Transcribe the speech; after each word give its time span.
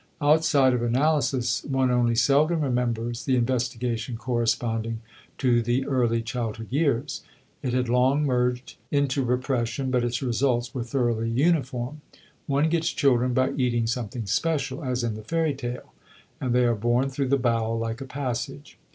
Outside 0.19 0.73
of 0.73 0.81
analysis 0.81 1.63
one 1.63 1.91
only 1.91 2.15
seldom 2.15 2.61
remembers 2.61 3.23
the 3.25 3.35
investigation 3.35 4.17
corresponding 4.17 4.99
to 5.37 5.61
the 5.61 5.85
early 5.85 6.23
childhood 6.23 6.69
years; 6.71 7.21
it 7.61 7.73
had 7.73 7.87
long 7.87 8.25
merged 8.25 8.77
into 8.89 9.23
repression 9.23 9.91
but 9.91 10.03
its 10.03 10.23
results 10.23 10.73
were 10.73 10.83
thoroughly 10.83 11.29
uniform. 11.29 12.01
One 12.47 12.67
gets 12.67 12.89
children 12.89 13.35
by 13.35 13.51
eating 13.51 13.85
something 13.85 14.25
special 14.25 14.83
(as 14.83 15.03
in 15.03 15.13
the 15.13 15.21
fairy 15.23 15.53
tale) 15.53 15.93
and 16.39 16.51
they 16.51 16.65
are 16.65 16.73
born 16.73 17.09
through 17.11 17.27
the 17.27 17.37
bowel 17.37 17.77
like 17.77 18.01
a 18.01 18.05
passage. 18.05 18.79